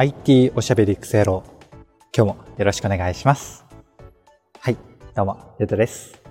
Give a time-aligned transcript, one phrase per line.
[0.00, 1.44] IT おしゃべりクセロ
[2.16, 3.66] 今日もよろしくお願いします。
[4.58, 4.78] はい、
[5.14, 6.22] どうも、ゆうとです。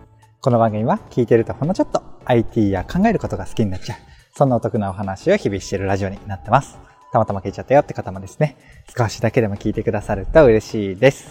[0.42, 4.00] この番組は聞いてるとほんのちょっと IT や考えることが好きになっちゃう。
[4.36, 6.80] そんなお得なお話を日々しているラジオになってます。
[7.14, 8.58] たまたま聞いちゃったよって方もですね、
[8.98, 11.30] 少しだけでも聞いてくださると嬉しいです。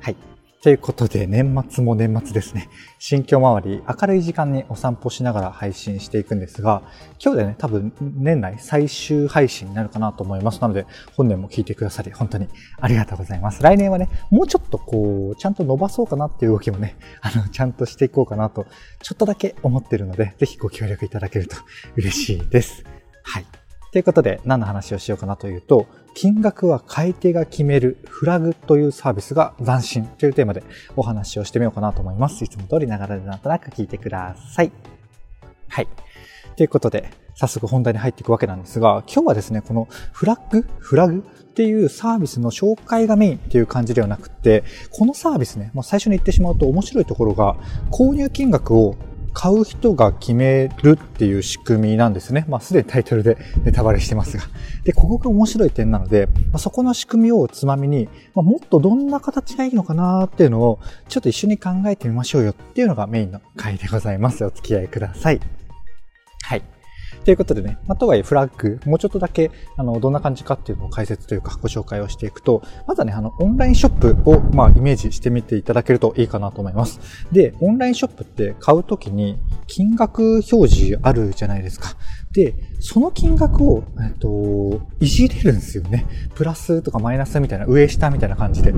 [0.00, 0.16] はい。
[0.62, 2.68] ということで、年末も年末ですね。
[3.00, 6.82] 新居周り、明るい時間にお散歩しながら配信していくんですが、
[7.20, 10.60] 今日でね、多分年内最終配信になるかなと思います。
[10.60, 12.46] なので、本年も聞いてくださり、本当に
[12.80, 13.60] ありがとうございます。
[13.60, 18.66] 来年はね、もうちょっとこう、ちゃんと伸ばそうかなっていう動きもね、 あの、ちゃんとしていこうかなと、
[19.02, 21.56] ちょっとだけ思ってるので、ぜひご協力いただけると
[21.96, 22.84] 嬉しいです。
[23.24, 23.46] はい。
[23.90, 30.62] ということで、何の話をしようかなというと、金額は買い手が決めるフラグというサービスが斬新というテーマで
[30.96, 32.44] お話をしてみようかなと思います。
[32.44, 34.72] いつも通りながらでなんとなく聞いてください。
[35.68, 35.88] はい。
[36.56, 47.56] ということで、早速本題に入っていくわけなんですが、今日はですね、このフラッグフラグっていうサービスの紹介がメインっていう感じではなくて、このサービスね、もう最初に言ってしまうと面白いところが、
[47.90, 48.96] 購入金額を
[49.32, 52.44] 買う人が決めるっていう仕組みなんですね。
[52.48, 54.44] まあ、すでにタイトルでネタバレしてますが。
[54.84, 64.44] で、ここが面白い点なので、まあ、そこの仕組みをつまみに、まあ、もっとどんな形がいいのかなっていうのを、ちょっと一緒に考えてみましょうよっていうのがメインの回でございます。
[64.44, 65.38] お付き合いください。
[65.38, 65.61] はい。
[67.24, 77.00] ということでね、まあ、とはいえフラッグ、もうちょっとだけ、あの、どんな感じかっていうのを解説というかご紹介をしていくと、まずはね、あの、オンラインショップを、まあ、イメージしてみていただけるといいかなと思います。
[77.32, 81.96] で、オンラインショップって買うときに金額表示あるじゃないですか。
[82.32, 86.06] で、その金額を、えっと、いじれるんですよね。
[86.34, 88.72] プラスとかマイナスみたいな、上下みたいな感じで。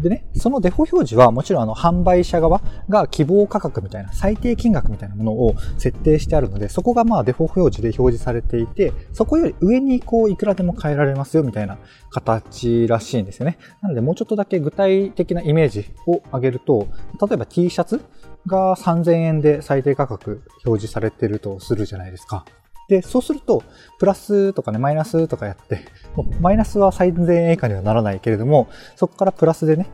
[0.00, 11.78] でね、そのデフォ表示はもちろんあの販売者側が希望価格みたいな最低金額みたいなものを設定してあるので、そこがまあデフォ表示で表示されていて、そこより上にこういくらでも変えられますよみたいな
[12.10, 13.58] 形らしいんですよね。
[13.82, 16.88] なのでもうちょっとだけ具体的なイメージを上げると、
[17.20, 18.00] 例えば T シャツ
[18.46, 22.46] が3000円で最低価格表示されてるとするじゃないですか。
[22.90, 23.62] で、そうすると、
[24.00, 25.78] プラスとかね、マイナスとかやって、
[26.40, 29.86] マイナスは3000円以下にはならないけれども、そこからプラスでね、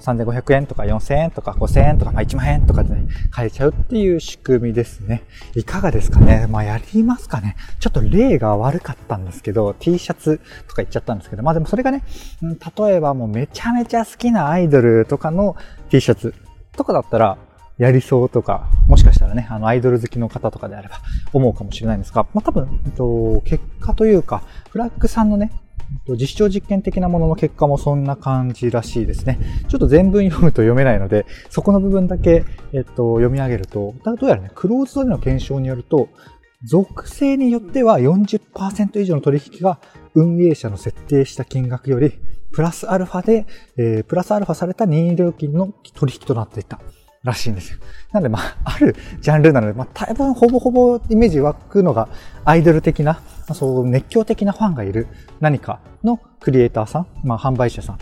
[0.00, 5.22] 3500円とか4000円とか5000円とか、まあ、1万円とかでね、買えちゃうっていう仕組みですね。
[5.54, 6.48] いかがですかね？
[6.48, 7.54] まあ、やりますかね？
[7.78, 12.02] ちょっと例が悪かったんですけど、T シャツとか言っちゃったんですけど、まあでもそれがね、
[12.42, 15.54] 例えばもうめちゃめちゃ好きなアイドルとかの
[15.88, 16.34] T シャツ
[16.72, 17.38] とかだったら、
[17.78, 21.00] やりそうとか、もしかしたらね、あの、アイドル好きの方とかであれば
[21.32, 25.52] 思うかもしれないんですが、まあ、多分、えっと、結果というか、フラッグさんのね、
[26.08, 29.38] 実証実験的なものの結果もそんな感じらしいですね。
[29.68, 36.08] ちょっと全文読むと読めないので、そこの部分だけ、えっと、読み上げると、だどうやらね、クローズドでの検証によると、
[36.64, 39.78] 属性によっては40%以上の取引が
[40.14, 42.18] 運営者の設定した金額より
[42.52, 46.80] プラスアルファで、えー、プラスアルファされた任意料金の取引となっていた。
[47.26, 47.78] らしいんですよ。
[48.12, 52.08] なんで、まあ、 あるジャンルなので、まあ、多分ほぼほぼイメージ湧くのが、
[52.44, 55.08] アイドル的な、ま、そう熱狂的なファンがいる
[55.40, 57.98] 何かのクリエイターさん、まあ、販売者さん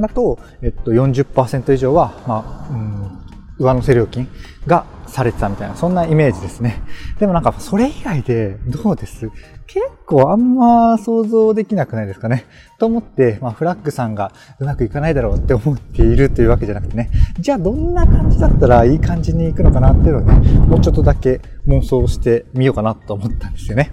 [0.00, 3.19] だと、えっと、40%以上は、まあ、うん、
[3.60, 4.26] 上乗せ料金
[4.66, 6.82] がされてたみたいな、そんなイメージですね。
[7.18, 9.30] でもなんか、それ以外でどうです？
[9.66, 12.46] 結構あんま想像できなくないですかね？
[12.78, 23.92] と思って、まあ、フラッグさんがうまくいかないだろうって思っているというわけじゃなくてね、じゃあどんな感じだったらいい感じにいくのかなっていうのをね、もうちょっとだけ妄想してみようかなと思ったんですよね。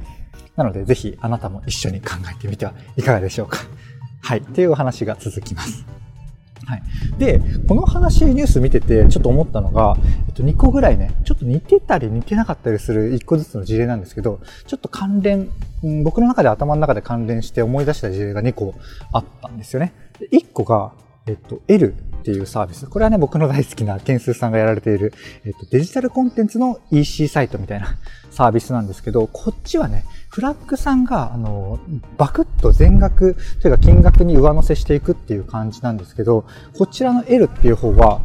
[0.56, 3.60] なので、ぜひあなたも一緒に考えてみてはいかがでしょうか。
[4.22, 4.42] はい。
[4.42, 5.97] というお話が続きます。
[6.68, 6.84] はい。
[7.18, 9.96] で、この話、ニュース見てて、ちょっと思ったのが、
[10.28, 15.50] えっと、2個ぐらいね、ちょっと似てたり似てなかったりする1個ずつの事例なんですけど、ちょっと関連、
[16.04, 18.76] 僕の中で頭の中で関連して思い出した事例が2個
[19.14, 19.94] あったんですよね。
[20.34, 20.92] 1個が、
[21.26, 21.96] えっと、L
[22.28, 22.88] っていうサービス。
[22.88, 25.14] これはね、僕の大好きなケンスーさんがやられている、
[25.46, 27.98] えっと、デジタルコンテンツの EC サイトみたいな
[28.32, 31.80] サービスなんですけど、こっちはね、フラッグさんが、あの、
[32.18, 36.46] バクッと全額というか金額に上乗せしていくっていう感じなんですけど、
[36.78, 38.20] こちらの L っていう方は、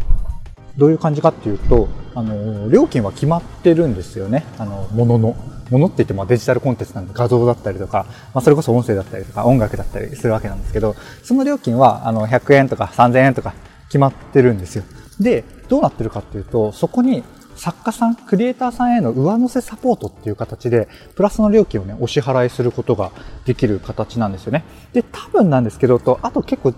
[0.76, 4.44] どういう感じかっていうと、あの、料金は決まってるんですよね。
[4.58, 5.36] あの、ものの。
[5.70, 8.04] ものって言ってもデジタルコンテンツなんで画像だったりとか、
[8.34, 13.54] まあ、それこそ音声だったりとか音楽だったりするわけなんですけど、その料金はあの100円とか3000円とか
[13.92, 14.84] 決まってるんですよ。
[15.20, 17.22] で、どうなってるかっていうと、そこに
[17.56, 23.12] 作家さん、クリエイターさんへの上乗せサポートっていう形で、プラスの料金をね、お支払いすることが
[23.44, 24.64] できる形なんですよね。
[24.94, 26.72] で、多分なんですけど、と、あと結構、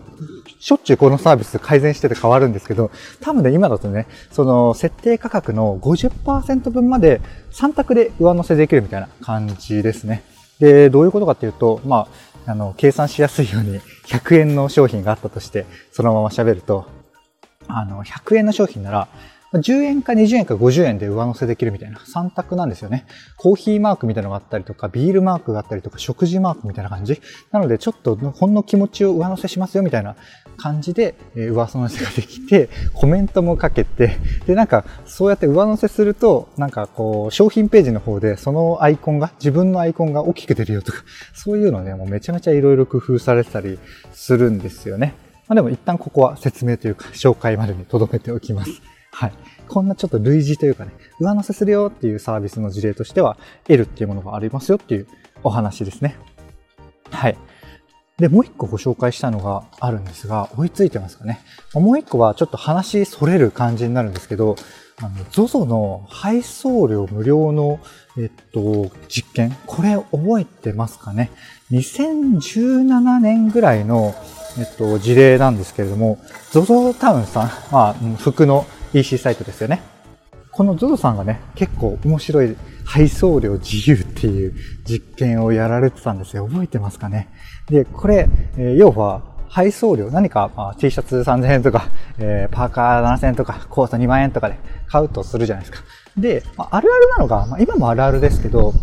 [0.58, 2.90] しょっちゅうこのサービス改善してて変わるんですけど、
[3.20, 7.20] 多分ね、今だとね、その設定価格の50%分まで
[7.52, 10.24] 3択で上乗せできるみたいな感じですね。
[10.58, 12.08] で、どういうことかっていうと、ま
[12.46, 16.86] あ、あの、計算しやすいように100円の商品があったとして、そのまま喋ると、
[17.68, 19.08] あの、100円の商品なら、
[19.60, 23.06] 10円か20円か50円で上乗せできるみたいな3択なんですよね。
[23.36, 27.20] コーヒーマークみたいなのがあったりとか、ビールマークがあったりとか、食事マークみたいな感じ。
[27.52, 30.16] なので、ちょっとほんの気持ちを上乗せしますよみたいな
[30.56, 43.78] 感じで、え上乗せができて、コメントもかけて、で、なんか、そうやって上乗せすると、なんかこう、商品ページの方で、そのアイコンが、自分のアイコンが大きく出るよとか、そういうのね、もうめちゃめちゃいろいろ工夫されてたり
[44.12, 45.14] するんですよね。
[45.48, 48.82] まあでも一旦ここは説明というか、紹介までに留めておきます。
[49.12, 49.32] はい。
[49.68, 53.36] こんなちょっと類似というかね、上乗せするよっていうサービスの事例としては、
[53.68, 55.06] L っていうものがありますよっていう
[55.42, 56.16] お話ですね。
[57.10, 57.36] はい。
[58.18, 61.40] で、もう一個ご紹介したのがあるんですが、追いついてますかね。
[61.74, 64.56] もう一個はちょっと話それる感じになるんですけど、
[64.98, 67.80] あの、ZOZO の配送料無料の、
[68.16, 71.32] えっと、実験、これ覚えてますかね
[71.72, 74.14] ?2017 年ぐらいの、
[74.58, 76.18] えっと、事例なんですけれども、
[76.52, 79.82] ZOZO タウンさん、まあ、服の EC サイトですよね。
[80.52, 84.54] この ZOZO さんがね、結構面白い配送料自由っていう
[84.84, 86.46] 実験をやられてたんですよ。
[86.46, 87.28] 覚えてますかね？
[87.68, 94.56] で、これ、え、要は、配送料、何か、まあ、T シャツ3000円とか、えー、パーカー7000円とか、コート2万円とかで
[94.88, 95.84] 買うとするじゃないですか。
[96.16, 98.74] で、まあ、あるあるなのが、まあ、今もあるあるですけど、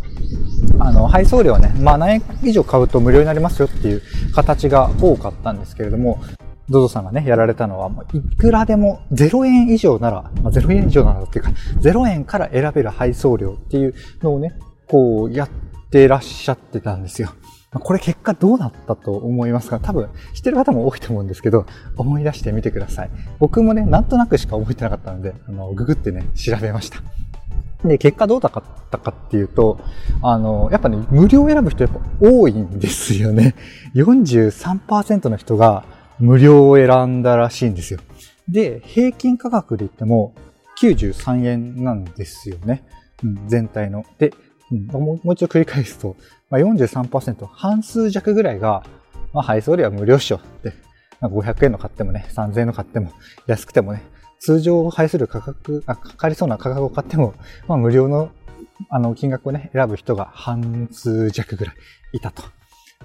[0.84, 4.02] あの、配送料はね、まあ何円以上買うと無料になりますよっていう
[4.34, 6.22] 形が多かったんですけれども、
[6.70, 11.52] ゾゾさんがね、やられたのは、いくらでも0円以上なら、まあ、0円以上ならっていうか、
[11.82, 14.54] 0円から選べる配送料っていうのをね、
[14.88, 15.50] こうやっ
[15.90, 17.30] てらっしゃってたんですよ。
[17.74, 19.80] これ結果どうなったと思いますか？
[19.80, 23.10] 多分知ってる方も多いと思うんですけど、思い出してみてください。
[23.40, 26.98] 僕もね、なんとなくしか覚えてなかったので、あの、ググってね、調べました。
[27.84, 29.80] で、結果どうだったかっていうと、
[30.22, 33.56] あの、やっぱね、無料選ぶ人やっぱ多いんですよね。
[33.96, 35.84] 43%の人が
[36.20, 38.00] 無料を選んだらしいんですよ。
[38.48, 40.36] で、平均価格で言っても
[40.82, 42.84] 93円なんですよね。
[43.24, 44.06] うん、全体の。
[44.18, 44.34] で、
[44.72, 46.16] うん、もう一度繰り返すと、
[46.50, 48.84] まあ、43%、半数弱ぐらいが、
[49.34, 50.74] まあ、配送料は無料っしょって、
[51.22, 53.12] 500円の買ってもね、3000円の買っても、
[53.48, 54.04] 安くてもね、
[54.42, 57.36] 通常を配する価格、あ、かかりそうな価格を買っても、
[57.70, 58.32] まあ、無料の、
[58.90, 61.76] あの、金額をね、選ぶ人が半数弱ぐらい
[62.14, 62.44] いたと。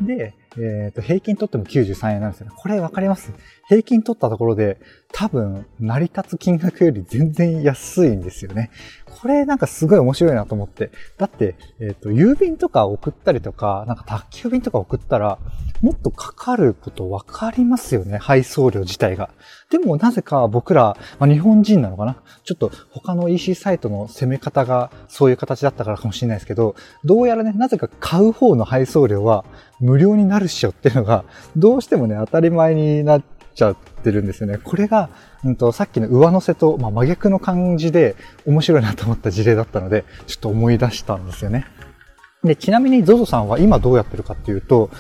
[0.00, 2.52] で、えっ、ー、と、平均取っても93円なんですよね。
[2.56, 3.32] これわかります？
[3.68, 4.78] 平均取ったところで、
[5.12, 8.70] 多分、成り立つ金額より全然安いんですよね。
[9.04, 10.90] これなんかすごい面白いなと思って。
[11.16, 15.38] だって、えっ、ー、と、郵便とか送ったりとか、なんか宅急便とか送ったら、
[15.82, 18.18] もっとかかることわかりますよね。
[18.18, 19.30] 配送料自体が。
[19.70, 22.16] でもなぜか僕ら、まあ、日本人なのかな？
[22.44, 29.44] ちょっと他の EC サイトの攻め方がそういう形だったからかもしれないですけど、どうやらね、なぜか買う方の配送料は
[29.80, 31.24] 無料になるっしょっていうのが、
[31.56, 33.22] どうしてもね、当たり前になっ
[33.54, 34.58] ちゃってるんですよね。
[34.62, 35.08] これが、
[35.44, 38.16] うんと、さっきの上乗せと、まあ、真逆の感じで
[38.46, 41.66] 面白いなと思った事例だったので、ちょっと思い出したんですよね。
[42.44, 44.90] で、ちなみに ZOZO さんは今どうやってるかっていうと、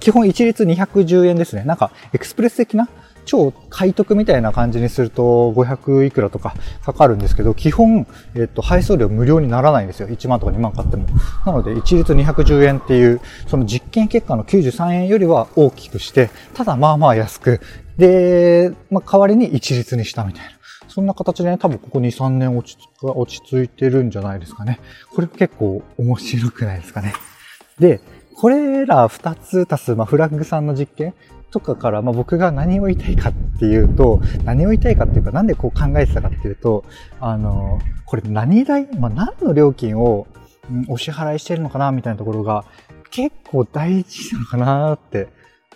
[0.00, 1.64] 基本一律210円ですね。
[1.64, 2.88] なんか、エクスプレス的な
[3.24, 6.54] 超買得みたいな感じにすると500いくらとか
[6.84, 10.08] かかるんですけど、基本、えっと、配送料無料にならないんですよ。
[10.08, 11.06] 1万とか2万買っても。
[11.46, 17.60] なので、一律210円っていう、その実験結果の93円よりは大きくして、ただまあまあ安く、
[17.96, 20.50] で、まあ代わりに一律にしたみたいな。
[20.88, 24.80] そんな形でね、多分ここ2、3年落ち落ち着いてるんじゃないですかね。
[25.12, 27.14] これ結構面白くないですかね。
[27.78, 28.00] で、
[28.36, 31.14] これら2つ足す、まあ、フラッグさんの実験
[31.54, 36.84] とかから、まあ、僕が何を言いたいかっていうと、何を言いたいかっていうか、なんでこう考えてたかっていうと、
[37.20, 40.26] あの、これ何代、まあ、何の料金を、
[40.88, 42.64] お支払いしてるのかなみたいなところが
[43.10, 45.28] 結構大事なのかなって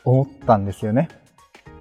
[0.03, 1.09] 思ったんですよね。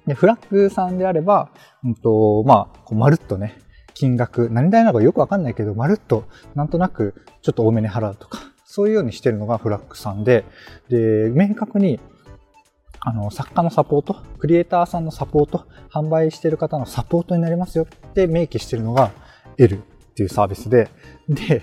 [0.06, 1.50] で、フラッグさんであれば、
[1.84, 3.58] うんと、まあ、こうまるっとね、
[3.94, 6.24] 金額、何代なのかよくわかんないけど、まるっと、
[6.54, 10.44] なんとなく、ちょっと多めに払うとか、そういうようにしてるのがフラッグさんで、
[10.88, 11.98] で、明確に、
[13.00, 19.12] あの、作家のサポート、クリエイターさんのサポート、販売してる方のサポートになりますよって明記してるのが
[19.56, 19.78] L っ
[20.14, 20.90] ていうサービスで、
[21.28, 21.62] で、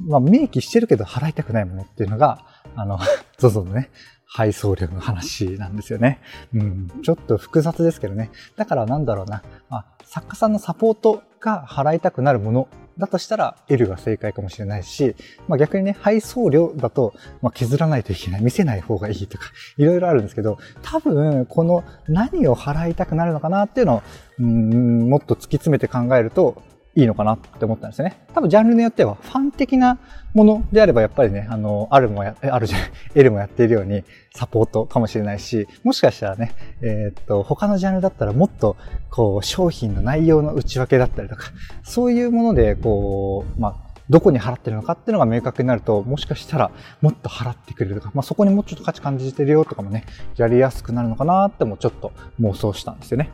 [0.00, 2.44] まあ、明記してるけど払いたくないものっていうのが、
[2.74, 2.98] あの、
[3.38, 3.90] ZOZO のね、
[4.26, 6.20] 配送料の話なんですよね。
[6.54, 8.30] うん、ちょっと複雑ですけどね。
[8.56, 12.68] だからなんだろうな、まあ、作家さんのサポートが払いたくなるもの
[13.00, 15.16] だとしたら L が正解かもしれないし、
[15.48, 24.02] まあ、逆にね、配送料だと、まあ、削らないといけない、見せない方がいいとか、いろいろあるんですけど、多分、この何を払いたくなるのかなっていうのを、
[24.38, 26.62] うん、もっと突き詰めて考えると、
[26.94, 28.20] いいのかなって思ったんですね。
[28.34, 29.98] 多分ジャンルによっては、ファン的な
[30.34, 34.02] ものであれば、やっぱりね、あの、あるもや、あるじゃない、 L もやっているように、
[34.34, 38.76] サポートかもしれないし、もしかしたらね、えー、っと、他のジャンルだったらもっと、
[39.10, 41.52] こう、商品の内容の内訳だったりとか、
[41.84, 50.04] そういうもので、こう、まあ、どこに払ってるのかっていうのが明確になると、もしかしたらもっと払ってくれるとか、まあ、そこにもうちょっと価値感じてるよとかもね、
[50.36, 53.30] やりやすくなるのかなってもちょっと妄想したんですよね。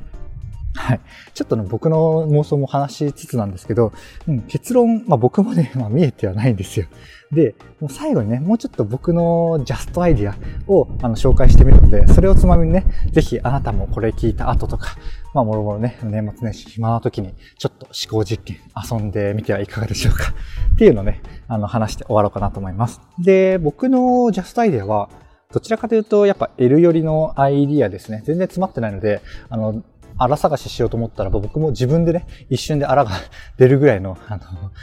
[0.76, 1.00] はい。
[1.32, 3.92] ちょっとね、僕の妄想も話しつつなんですけど、
[4.28, 6.86] うん、結論、まあ僕もね、 まあ見えてはないんですよ。
[7.32, 10.36] で、もう最後にね、もうちょっと僕のジャストアイディア
[10.70, 14.96] をあの紹介してみるので、それをつまみにね、ぜひあなたもこれ聞いた後とか、
[15.34, 18.58] まあもろもろね、年末年始暇な時にちょっと思考実験
[18.90, 20.34] 遊んでみてはいかがでしょうか。
[20.74, 23.00] っていうのをね、あの話して終わろうかなと思います。
[23.18, 25.08] で、僕のジャストアイディアは、
[25.52, 28.22] どちらかというと、やっぱ L 寄りのアイディアですね。
[28.24, 29.82] 全然詰まってないので、あの、
[30.18, 33.10] 荒探ししようと思ったら、僕も自分でね、一瞬で荒が
[33.58, 34.42] 出るぐらいの、あの、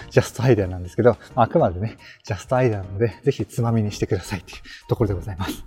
[0.09, 5.63] ジャストアイデアなんですけど、あくまでね、ジャストアイデアなので、ぜひつまみにしてくださいっていうところでございます。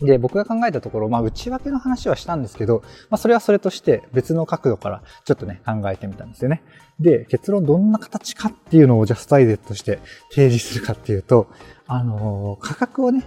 [0.00, 6.62] で、僕が考えたところ、まあ、内訳の話はしたんですけど、まあ、それはそれとして別の角度からちょっとね、考えてみたんですよね。
[6.98, 11.48] で、結論どんな形かっていうのをジャストアイデアとして提示するかっていうと、
[11.86, 13.24] あのー、価格をね、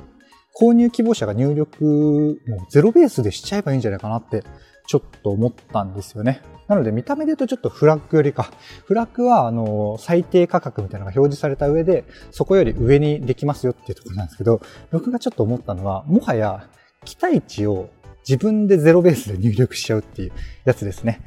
[0.60, 4.44] 購入希望者が入力、もうゼロベースでしちゃえばいいんじゃないかなって
[4.88, 6.42] ちょっと思ったんですよね。
[6.68, 8.52] なので見た目で言うとちょっとフラッグよりか、
[8.86, 14.62] フラッグはあの最低価格みたいなのが表示された上で、そこより上にできますよっていうところなんですけど、
[14.92, 16.68] 僕がちょっと思ったのは、もはや
[17.04, 17.90] 期待値を
[18.28, 20.32] 自分でゼロベースで入力しちゃうっていう
[20.66, 21.22] やつですね。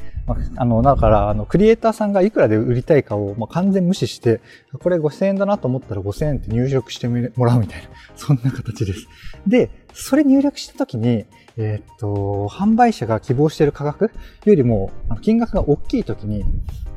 [0.57, 4.41] あ、の、だから、あの、クリエイターさんがいくらで売りたいかを、まあ、完全無視して、
[4.81, 9.07] これ5000円だなと思ったら5000円って入力してもらうみたいな、そんな形です。
[9.47, 11.27] で、それ入力したときに、
[11.59, 14.13] えー、っと、販売者が希望している価格？
[14.45, 16.45] よりも、金額が大きいときに、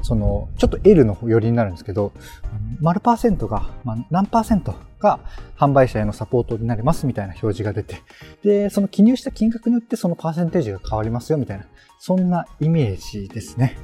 [0.04, 2.14] その、ちょっと L の寄りになるんですけど、
[2.80, 5.20] 丸パーセントが、まあ、何パーセントが
[5.58, 8.02] 販売者へのサポートになりますみたいな表示が出て、
[8.44, 11.66] で、その記入した金額によってそのパーセンテージが変わりますよみたいな、
[12.00, 13.78] そんなイメージですね。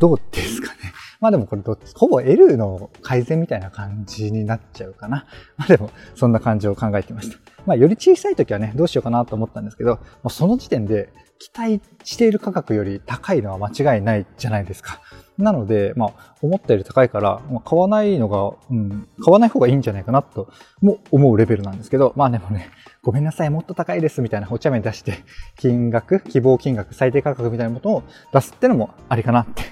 [0.00, 0.92] どうですかね？
[1.20, 5.26] まあでもこれどほぼ L の改善みたいな感じになっちゃうかな。
[5.56, 7.38] まあでも、そんな感じを考えてました。
[7.66, 15.00] まあより小さい時はね、どうしようかなと思ったんですけど、もうその時点で期待している価格より高いのは間違いないじゃないですか。
[15.36, 20.48] なので、まあ、思ったより高いから、まあ、買わないのが、うん、買わない方がいいんじゃないかなと、
[20.80, 22.70] も思うレベルなんですけど、まあでもね、
[23.02, 25.24] ごめんなさい、もっと高いですみたいなお茶目出して、
[25.56, 28.02] 金額、希望金額、最低価格みたいなものを
[28.32, 29.62] 出すってのもありかなって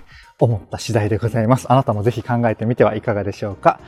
[0.41, 1.71] 思った次第でございます。
[1.71, 3.79] あなたもぜひ考えてみてはいかがでしょうか。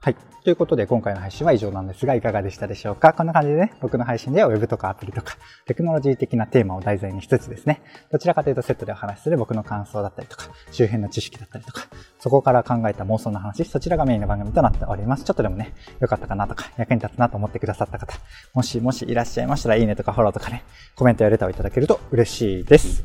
[0.00, 0.16] はい。
[0.44, 3.12] ということで、今回の配信は以上なんですが、いかがでしたでしょうか？
[3.12, 5.36] こんな感じでね、僕の配信では Web とかアプリとか、
[5.66, 11.88] テクノロジー的なテーマを題材にしつつですね、どちらかというとセットでお話しする僕の感想だったりとか、周辺の知識だったりとか、
[12.20, 15.24] そこから考えた妄想の話、そちらがメインの番組となっております。
[15.24, 18.14] ちょっとでもね、良かったかなとか、役に立つなと思ってくださった方、
[18.54, 20.62] もしもしいらっしゃいましたら、いいねとかフォローとかね、
[20.94, 23.04] コメントやレターをいただけると嬉しいです。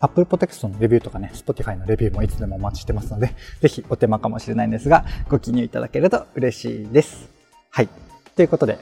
[0.00, 7.30] Apple Podcast のレビューとかね、Spotify のレビューもいつでもお待ちしてますので、ぜひお手間かもしれないんですが、ご記入いただけると嬉しいです。
[7.70, 7.88] はい。
[8.34, 8.78] ということで、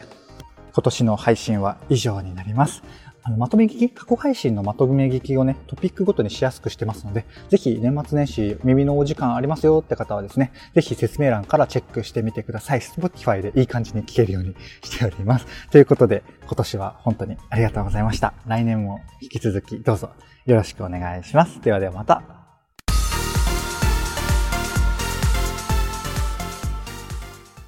[0.74, 2.82] 今年の配信は以上になります。
[3.22, 12.80] あの、まとめ聞き、過去配信のまとめ聞きをね、トピックごとにしやすくしてますので、ぜひ年末年始耳のお時間ありますよって方はですね、ぜひ説明欄からチェックしてみてください。
[12.80, 15.46] Spotify でいい感じに聞けるようにしております。
[15.70, 18.34] ということで、今年は本当にありがとうございました。
[18.46, 20.10] 来年も引き続きどうぞ
[20.46, 21.60] よろしくお願いします。
[21.60, 22.43] ではではまた。